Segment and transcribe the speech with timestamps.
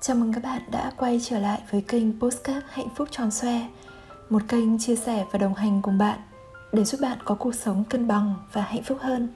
[0.00, 3.68] Chào mừng các bạn đã quay trở lại với kênh Postcard Hạnh phúc tròn xoe,
[4.30, 6.18] Một kênh chia sẻ và đồng hành cùng bạn
[6.72, 9.28] Để giúp bạn có cuộc sống cân bằng và hạnh phúc hơn.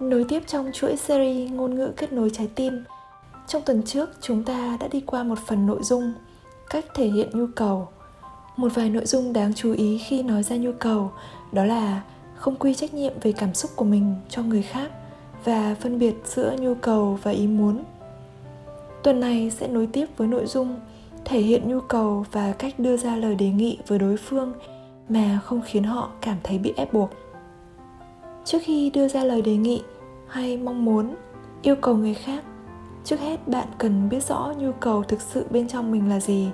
[0.00, 2.84] Nối tiếp trong chuỗi series ngôn ngữ kết nối trái tim,
[3.46, 6.12] Trong tuần trước chúng ta đã đi qua một phần nội dung,
[6.70, 7.88] Cách thể hiện nhu cầu.
[8.56, 11.12] Một vài nội dung đáng chú ý khi nói ra nhu cầu,
[11.52, 12.02] Đó là
[12.36, 14.90] không quy trách nhiệm về cảm xúc của mình cho người khác
[15.44, 17.84] Và phân biệt giữa nhu cầu và ý muốn.
[19.04, 20.76] Tuần này sẽ nối tiếp với nội dung
[21.24, 24.52] thể hiện nhu cầu và cách đưa ra lời đề nghị với đối phương
[25.08, 27.10] mà không khiến họ cảm thấy bị ép buộc.
[28.44, 29.82] Trước khi đưa ra lời đề nghị
[30.28, 31.14] hay mong muốn,
[31.62, 32.44] yêu cầu người khác,
[33.04, 36.50] trước hết bạn cần biết rõ nhu cầu thực sự bên trong mình là gì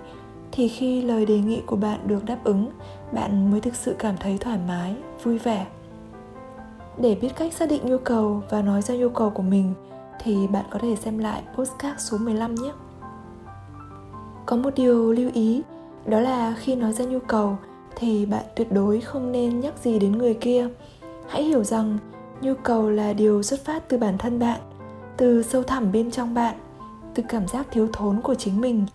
[0.52, 2.70] thì khi lời đề nghị của bạn được đáp ứng,
[3.12, 5.66] bạn mới thực sự cảm thấy thoải mái, vui vẻ.
[6.98, 9.74] Để biết cách xác định nhu cầu và nói ra nhu cầu của mình,
[10.22, 12.72] thì bạn có thể xem lại postcard số 15 nhé.
[14.46, 15.62] Có một điều lưu ý,
[16.06, 17.56] đó là khi nói ra nhu cầu
[17.96, 20.68] thì bạn tuyệt đối không nên nhắc gì đến người kia.
[21.28, 21.98] Hãy hiểu rằng
[22.40, 24.60] nhu cầu là điều xuất phát từ bản thân bạn,
[25.16, 26.56] từ sâu thẳm bên trong bạn,
[27.14, 28.86] từ cảm giác thiếu thốn của chính mình,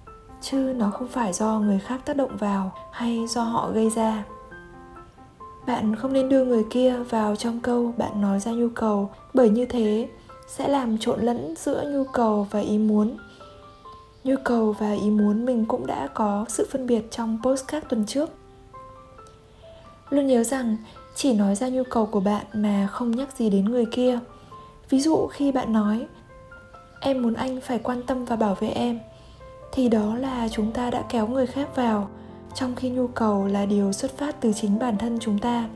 [0.41, 4.23] chứ nó không phải do người khác tác động vào hay do họ gây ra.
[5.67, 9.49] Bạn không nên đưa người kia vào trong câu bạn nói ra nhu cầu bởi
[9.49, 10.09] như thế
[10.47, 13.17] sẽ làm trộn lẫn giữa nhu cầu và ý muốn.
[14.23, 18.05] Nhu cầu và ý muốn mình cũng đã có sự phân biệt trong postcard tuần
[18.05, 18.29] trước.
[20.09, 20.77] Luôn nhớ rằng,
[21.15, 24.19] chỉ nói ra nhu cầu của bạn mà không nhắc gì đến người kia.
[24.89, 26.07] Ví dụ khi bạn nói,
[26.99, 28.99] em muốn anh phải quan tâm và bảo vệ em,
[29.71, 32.09] thì đó là chúng ta đã kéo người khác vào,
[32.53, 35.69] trong khi nhu cầu là điều xuất phát từ chính bản thân chúng ta.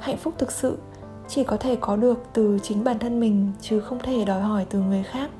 [0.00, 0.78] Hạnh phúc thực sự
[1.28, 4.66] chỉ có thể có được từ chính bản thân mình, chứ không thể đòi hỏi
[4.70, 5.30] từ người khác.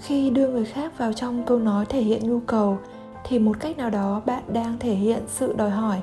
[0.00, 2.78] Khi đưa người khác vào trong câu nói thể hiện nhu cầu,
[3.24, 6.00] thì một cách nào đó bạn đang thể hiện sự đòi hỏi,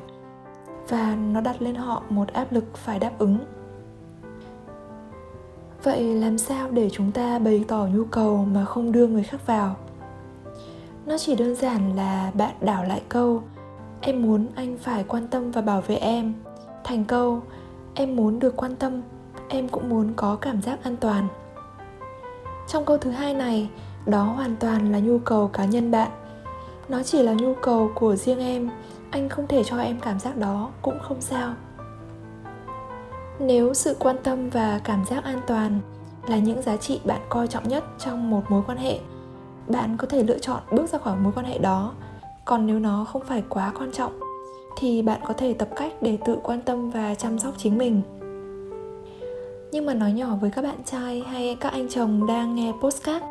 [0.89, 3.37] và nó đặt lên họ một áp lực phải đáp ứng.
[5.83, 9.45] Vậy làm sao để chúng ta bày tỏ nhu cầu mà không đưa người khác
[9.45, 9.75] vào?
[11.05, 13.43] Nó chỉ đơn giản là bạn đảo lại câu,
[14.01, 16.33] em muốn anh phải quan tâm và bảo vệ em.
[16.83, 17.41] Thành câu
[17.95, 19.01] em muốn được quan tâm,
[19.49, 21.27] em cũng muốn có cảm giác an toàn.
[22.67, 23.69] Trong câu thứ hai này,
[24.05, 26.11] đó hoàn toàn là nhu cầu cá nhân bạn.
[26.89, 28.69] Nó chỉ là nhu cầu của riêng em,
[29.11, 31.53] anh không thể cho em cảm giác đó cũng không sao.
[33.39, 35.79] Nếu sự quan tâm và cảm giác an toàn
[36.27, 38.99] là những giá trị bạn coi trọng nhất trong một mối quan hệ,
[39.67, 41.93] bạn có thể lựa chọn bước ra khỏi mối quan hệ đó,
[42.45, 44.28] còn nếu nó không phải quá quan trọng
[44.79, 48.01] thì bạn có thể tập cách để tự quan tâm và chăm sóc chính mình.
[49.71, 53.25] Nhưng mà nói nhỏ với các bạn trai hay các anh chồng đang nghe postcard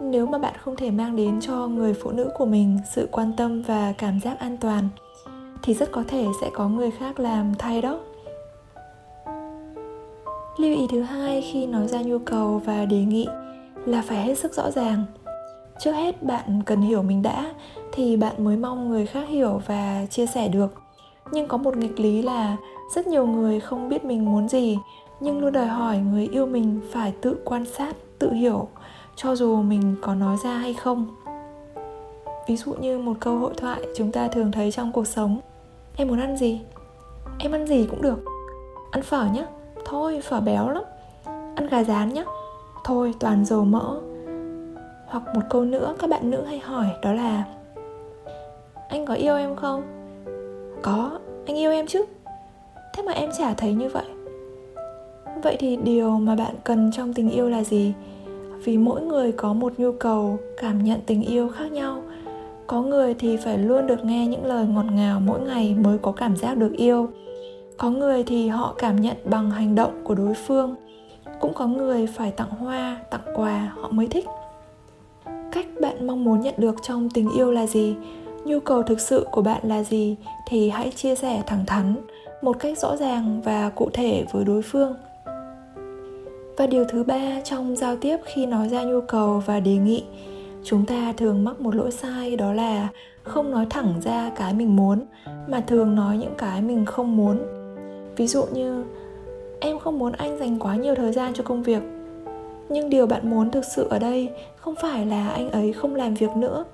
[0.00, 3.32] nếu mà bạn không thể mang đến cho người phụ nữ của mình sự quan
[3.36, 4.88] tâm và cảm giác an toàn,
[5.62, 8.00] thì rất có thể sẽ có người khác làm thay đó.
[10.58, 13.26] Lưu ý thứ hai khi nói ra nhu cầu và đề nghị
[13.86, 15.04] là phải hết sức rõ ràng
[15.78, 17.54] trước hết bạn cần hiểu mình đã,
[17.92, 20.74] thì bạn mới mong người khác hiểu và chia sẻ được.
[21.32, 22.56] Nhưng có một nghịch lý là
[22.94, 24.78] rất nhiều người không biết mình muốn gì,
[25.20, 28.68] nhưng luôn đòi hỏi người yêu mình phải tự quan sát, tự hiểu,
[29.16, 31.06] cho dù mình có nói ra hay không.
[32.46, 35.40] Ví dụ như một câu hội thoại chúng ta thường thấy trong cuộc sống.
[35.96, 36.60] Em muốn ăn gì?
[37.38, 38.24] Em ăn gì cũng được.
[38.90, 39.46] Ăn phở nhé
[39.84, 40.82] thôi, phở béo lắm.
[41.54, 42.24] Ăn gà rán nhé
[42.84, 44.00] thôi, toàn dầu mỡ
[45.14, 47.44] hoặc một câu nữa các bạn nữ hay hỏi đó là,
[48.88, 49.82] anh có yêu em không?
[50.82, 52.04] Có, anh yêu em chứ.
[52.94, 54.04] Thế mà em chả thấy như vậy.
[55.42, 57.92] Vậy thì điều mà bạn cần trong tình yêu là gì?
[58.64, 62.02] Vì mỗi người có một nhu cầu, cảm nhận tình yêu khác nhau.
[62.66, 66.12] Có người thì phải luôn được nghe những lời ngọt ngào mỗi ngày mới có
[66.12, 67.08] cảm giác được yêu.
[67.78, 70.74] Có người thì họ cảm nhận bằng hành động của đối phương.
[71.40, 74.24] Cũng có người phải tặng hoa, tặng quà họ mới thích
[75.54, 77.94] cách bạn mong muốn nhận được trong tình yêu là gì?
[78.44, 80.16] Nhu cầu thực sự của bạn là gì?
[80.48, 81.94] Thì hãy chia sẻ thẳng thắn,
[82.42, 84.94] một cách rõ ràng và cụ thể với đối phương.
[86.56, 90.04] Và điều thứ ba trong giao tiếp khi nói ra nhu cầu và đề nghị,
[90.64, 92.88] chúng ta thường mắc một lỗi sai đó là
[93.22, 95.00] không nói thẳng ra cái mình muốn,
[95.48, 97.38] mà thường nói những cái mình không muốn.
[98.16, 98.84] Ví dụ như,
[99.60, 101.82] em không muốn anh dành quá nhiều thời gian cho công việc
[102.68, 106.14] nhưng điều bạn muốn thực sự ở đây không phải là anh ấy không làm
[106.14, 106.64] việc nữa.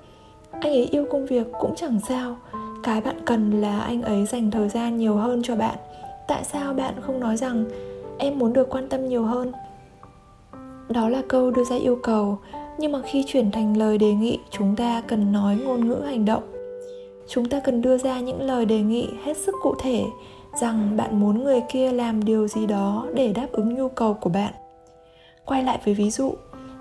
[0.51, 2.35] Anh ấy yêu công việc cũng chẳng sao.
[2.83, 5.75] Cái bạn cần là anh ấy dành thời gian nhiều hơn cho bạn.
[6.27, 7.65] Tại sao bạn không nói rằng
[8.17, 9.51] em muốn được quan tâm nhiều hơn?
[10.89, 12.37] Đó là câu đưa ra yêu cầu,
[12.79, 16.25] nhưng mà khi chuyển thành lời đề nghị, chúng ta cần nói ngôn ngữ hành
[16.25, 16.43] động.
[17.27, 20.03] Chúng ta cần đưa ra những lời đề nghị hết sức cụ thể
[20.61, 24.29] rằng bạn muốn người kia làm điều gì đó để đáp ứng nhu cầu của
[24.29, 24.53] bạn
[25.45, 26.33] quay lại với ví dụ,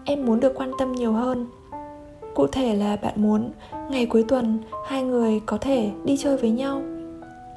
[0.05, 1.47] em muốn được quan tâm nhiều hơn.
[2.35, 3.51] Cụ thể là bạn muốn
[3.91, 6.83] ngày cuối tuần hai người có thể đi chơi với nhau.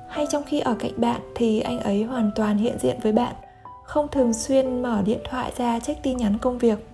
[0.10, 3.36] Hay trong khi ở cạnh bạn thì anh ấy hoàn toàn hiện diện với bạn,
[3.84, 6.88] không thường xuyên mở điện thoại ra check tin nhắn công việc.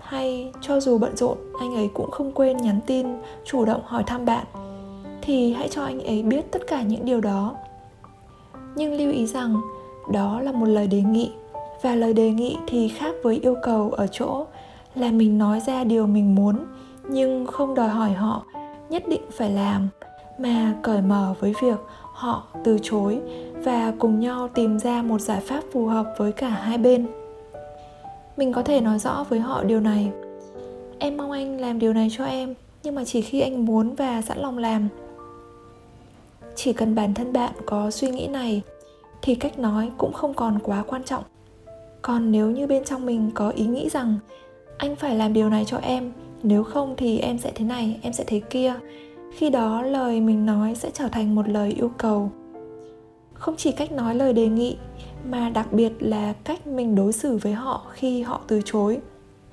[0.00, 3.06] Hay cho dù bận rộn, anh ấy cũng không quên nhắn tin,
[3.44, 4.46] chủ động hỏi thăm bạn.
[5.22, 7.54] Thì hãy cho anh ấy biết tất cả những điều đó.
[8.74, 9.60] Nhưng lưu ý rằng,
[10.12, 11.32] đó là một lời đề nghị
[11.82, 14.46] và lời đề nghị thì khác với yêu cầu ở chỗ
[14.94, 16.58] là mình nói ra điều mình muốn,
[17.08, 18.44] nhưng không đòi hỏi họ
[18.88, 19.88] nhất định phải làm,
[20.38, 21.78] mà cởi mở với việc
[22.12, 23.20] họ từ chối
[23.64, 27.06] và cùng nhau tìm ra một giải pháp phù hợp với cả hai bên.
[28.36, 30.10] Mình có thể nói rõ với họ điều này.
[30.98, 34.22] Em mong anh làm điều này cho em, nhưng mà chỉ khi anh muốn và
[34.22, 34.88] sẵn lòng làm.
[36.54, 38.62] Chỉ cần bản thân bạn có suy nghĩ này,
[39.22, 41.24] thì cách nói cũng không còn quá quan trọng
[42.02, 44.18] còn nếu như bên trong mình có ý nghĩ rằng
[44.78, 46.12] anh phải làm điều này cho em,
[46.42, 48.74] nếu không thì em sẽ thế này, em sẽ thế kia.
[49.32, 52.30] Khi đó lời mình nói sẽ trở thành một lời yêu cầu.
[53.34, 54.76] Không chỉ cách nói lời đề nghị,
[55.30, 58.98] mà đặc biệt là cách mình đối xử với họ khi họ từ chối,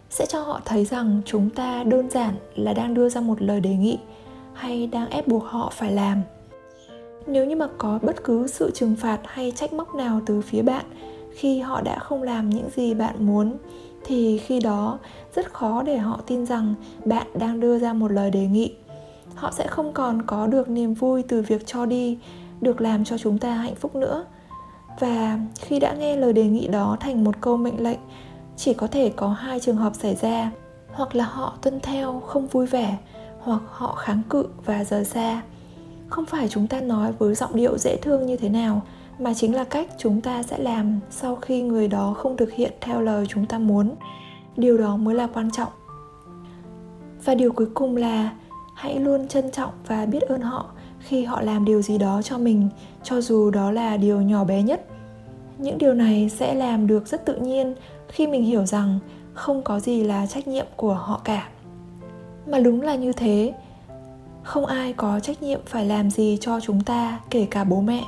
[0.10, 3.62] sẽ cho họ thấy rằng chúng ta đơn giản là đang đưa ra một lời
[3.62, 3.98] đề nghị
[4.54, 6.22] hay đang ép buộc họ phải làm.
[7.28, 10.62] Nếu như mà có bất cứ sự trừng phạt hay trách móc nào từ phía
[10.62, 10.86] bạn
[11.40, 13.58] khi họ đã không làm những gì bạn muốn,
[14.06, 15.00] thì khi đó,
[15.36, 16.74] rất khó để họ tin rằng
[17.06, 18.76] bạn đang đưa ra một lời đề nghị.
[19.36, 22.18] Họ sẽ không còn có được niềm vui từ việc cho đi,
[22.62, 24.26] được làm cho chúng ta hạnh phúc nữa.
[25.00, 28.00] Và khi đã nghe lời đề nghị đó thành một câu mệnh lệnh,
[28.58, 30.52] chỉ có thể có hai trường hợp xảy ra.
[30.92, 32.98] Hoặc là họ tuân theo không vui vẻ,
[33.40, 35.42] hoặc họ kháng cự và rời xa.
[36.08, 38.82] Không phải chúng ta nói với giọng điệu dễ thương như thế nào
[39.20, 42.72] mà chính là cách chúng ta sẽ làm sau khi người đó không thực hiện
[42.82, 43.96] theo lời chúng ta muốn.
[44.58, 45.70] Điều đó mới là quan trọng.
[47.24, 48.30] Và điều cuối cùng là
[48.76, 50.66] hãy luôn trân trọng và biết ơn họ
[51.00, 52.70] khi họ làm điều gì đó cho mình,
[53.04, 54.86] cho dù đó là điều nhỏ bé nhất.
[55.58, 57.76] Những điều này sẽ làm được rất tự nhiên
[58.08, 59.00] khi mình hiểu rằng
[59.34, 61.48] không có gì là trách nhiệm của họ cả.
[62.48, 63.54] Mà đúng là như thế.
[64.44, 68.04] Không ai có trách nhiệm phải làm gì cho chúng ta, kể cả bố mẹ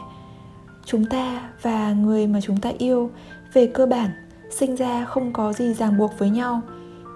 [0.86, 3.12] chúng ta và người mà chúng ta yêu
[3.54, 4.10] về cơ bản
[4.50, 6.62] sinh ra không có gì ràng buộc với nhau.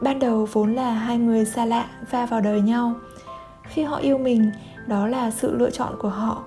[0.02, 2.94] Ban đầu vốn là hai người xa lạ va vào đời nhau.
[3.64, 4.52] Khi họ yêu mình,
[4.88, 6.44] đó là sự lựa chọn của họ.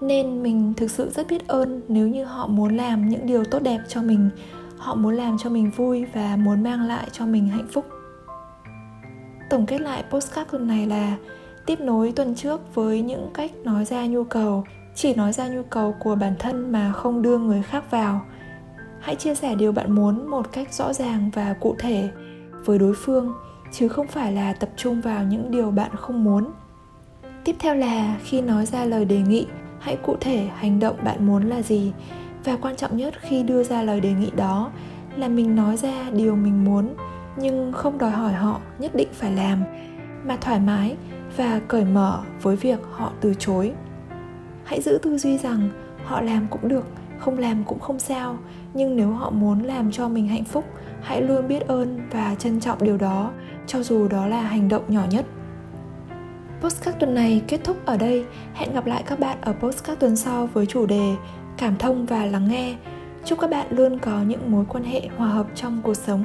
[0.00, 3.62] Nên mình thực sự rất biết ơn nếu như họ muốn làm những điều tốt
[3.62, 4.30] đẹp cho mình.
[4.78, 7.86] Họ muốn làm cho mình vui và muốn mang lại cho mình hạnh phúc.
[9.50, 11.16] Tổng kết lại postcard tuần này là
[11.66, 14.64] tiếp nối tuần trước với những cách nói ra nhu cầu
[14.96, 18.20] chỉ nói ra nhu cầu của bản thân mà không đưa người khác vào.
[19.00, 22.10] Hãy chia sẻ điều bạn muốn một cách rõ ràng và cụ thể
[22.64, 23.34] với đối phương,
[23.72, 26.50] chứ không phải là tập trung vào những điều bạn không muốn.
[27.44, 29.46] Tiếp theo là khi nói ra lời đề nghị,
[29.80, 31.92] hãy cụ thể hành động bạn muốn là gì.
[32.44, 34.70] Và quan trọng nhất khi đưa ra lời đề nghị đó
[35.16, 36.94] là mình nói ra điều mình muốn,
[37.36, 39.62] nhưng không đòi hỏi họ nhất định phải làm,
[40.24, 40.96] mà thoải mái
[41.36, 43.72] và cởi mở với việc họ từ chối
[44.66, 45.68] hãy giữ tư duy rằng
[46.04, 46.86] họ làm cũng được,
[47.18, 48.38] không làm cũng không sao
[48.74, 50.64] nhưng nếu họ muốn làm cho mình hạnh phúc,
[51.02, 53.30] hãy luôn biết ơn và trân trọng điều đó,
[53.66, 55.26] cho dù đó là hành động nhỏ nhất
[56.60, 58.24] Postcard tuần này kết thúc ở đây.
[58.54, 61.14] Hẹn gặp lại các bạn ở postcard tuần sau với chủ đề
[61.56, 62.76] Cảm thông và lắng nghe.
[63.24, 66.24] Chúc các bạn luôn có những mối quan hệ hòa hợp trong cuộc sống.